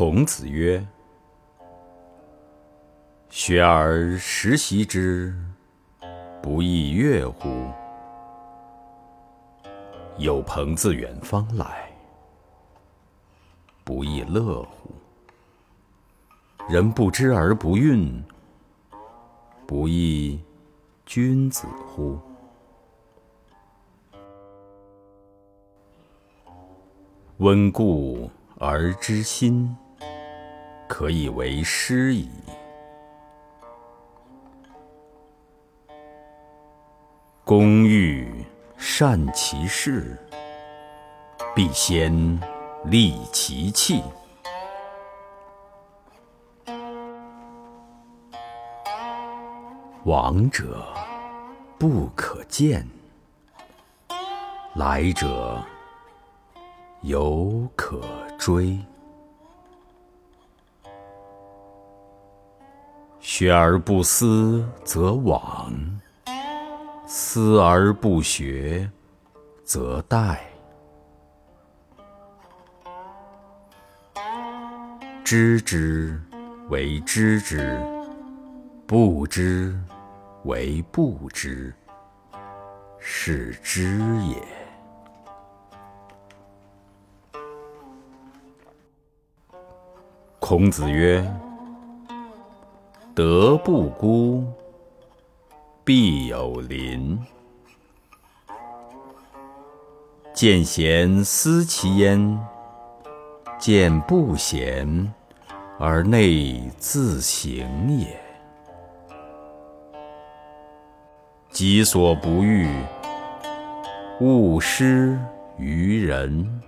[0.00, 0.82] 孔子曰
[3.28, 5.34] ：“学而时习之，
[6.40, 7.66] 不亦说乎？
[10.16, 11.92] 有朋自远方来，
[13.84, 14.90] 不亦乐乎？
[16.66, 18.22] 人不知而不愠，
[19.66, 20.40] 不亦
[21.04, 22.18] 君子乎？”
[27.36, 29.76] 温故而知新，
[30.90, 32.28] 可以为师矣。
[37.44, 38.44] 工欲
[38.76, 40.18] 善其事，
[41.54, 42.12] 必先
[42.86, 44.02] 利其器。
[50.02, 50.84] 往者
[51.78, 52.84] 不可谏，
[54.74, 55.64] 来者。
[57.02, 58.02] 犹可
[58.36, 58.76] 追。
[63.40, 65.72] 学而不思则罔，
[67.06, 68.86] 思而不学
[69.64, 70.36] 则殆。
[75.24, 76.20] 知之
[76.68, 77.80] 为知之，
[78.86, 79.74] 不知
[80.44, 81.72] 为不知，
[82.98, 84.36] 是知也。
[90.38, 91.26] 孔子曰
[93.14, 94.44] ：“德不孤，
[95.84, 97.18] 必有邻。
[100.32, 102.38] 见贤思齐焉，
[103.58, 105.12] 见不贤
[105.78, 108.18] 而内自省也。
[111.50, 112.68] 己所不欲，
[114.20, 115.18] 勿施
[115.58, 116.62] 于人。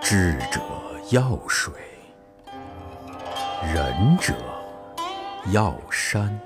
[0.00, 0.60] 智者。”
[1.10, 1.74] 要水，
[3.62, 4.34] 仁者
[5.52, 6.40] 要山。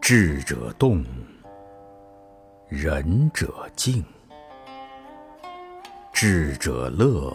[0.00, 1.04] 智者动，
[2.68, 4.04] 仁者静。
[6.12, 7.32] 智者乐，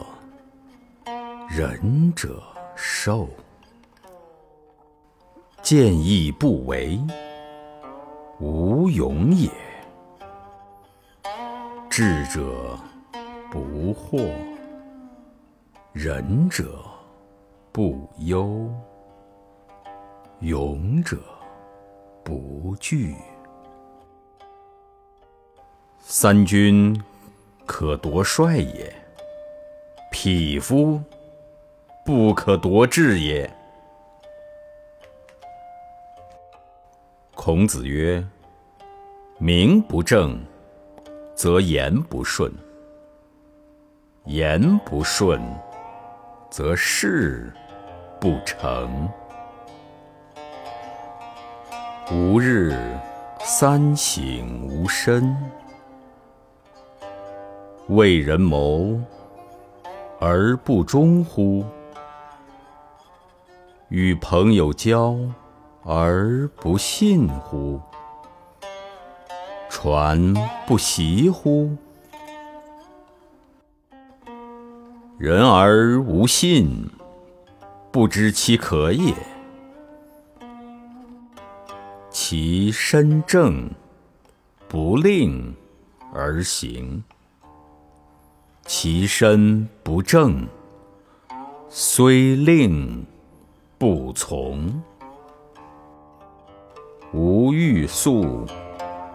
[1.49, 2.43] 仁者
[2.75, 3.29] 寿。
[5.61, 6.99] 见义不为，
[8.41, 9.49] 无勇也。
[11.89, 12.77] 智者
[13.49, 14.29] 不惑。
[15.93, 16.83] 仁者
[17.75, 18.73] 不忧，
[20.39, 21.17] 勇者
[22.23, 23.13] 不惧。
[25.99, 26.97] 三军
[27.65, 28.95] 可夺帅也，
[30.09, 31.01] 匹夫
[32.05, 33.53] 不可夺志也。
[37.33, 38.25] 孔子曰
[39.37, 40.41] ：“名不正，
[41.35, 42.49] 则言不顺；
[44.23, 45.41] 言不顺。”
[46.49, 47.51] 则事
[48.25, 49.07] 不成。
[52.11, 52.75] 吾日
[53.41, 55.37] 三省吾身：
[57.89, 58.99] 为人谋
[60.19, 61.63] 而不忠乎？
[63.89, 65.15] 与朋友交
[65.83, 67.79] 而不信乎？
[69.69, 70.33] 传
[70.65, 71.77] 不习乎？
[75.19, 76.89] 人而无信，
[77.95, 79.13] 不知其可也。
[82.09, 83.69] 其身正，
[84.67, 85.55] 不令
[86.13, 87.01] 而行；
[88.65, 90.45] 其身不正，
[91.69, 93.05] 虽令
[93.77, 94.83] 不从。
[97.13, 98.45] 吾欲速，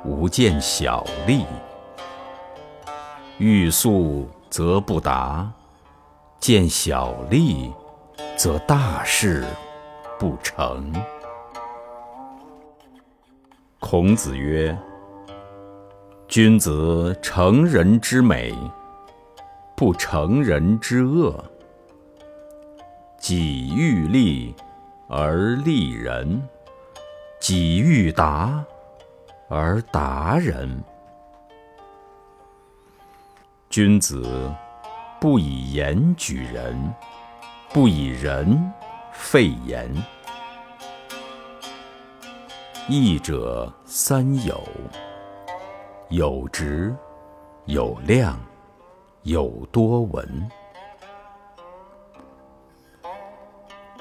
[0.07, 1.45] 吾见小利；
[3.37, 5.53] 欲速则不达。
[6.39, 7.71] 见小利，
[8.37, 9.45] 则大事
[10.19, 10.93] 不成。
[13.79, 14.77] 孔子曰
[16.29, 18.55] ：“君子成人之美，
[19.77, 21.45] 不成人之恶。
[23.19, 24.55] 己欲立
[25.09, 26.43] 而立人，
[27.39, 28.65] 己欲达
[29.49, 30.83] 而达人。
[33.69, 34.25] 君子。”
[35.21, 36.75] 不以言举人，
[37.73, 38.73] 不以人
[39.13, 39.89] 废言。
[42.89, 44.61] 义者三有：
[46.09, 46.93] 有直，
[47.67, 48.37] 有量，
[49.23, 50.51] 有多闻。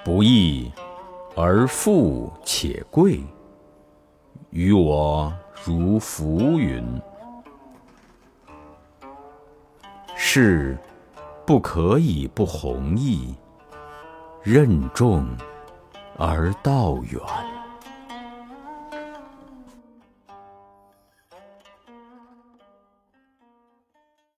[0.04, 0.71] 不义
[1.36, 3.24] 而富且贵，
[4.50, 5.31] 于我
[5.63, 6.83] 如浮云。
[10.16, 10.75] 是。
[11.45, 13.33] 不可以不弘毅，
[14.51, 15.27] 任重
[16.17, 17.58] 而道远。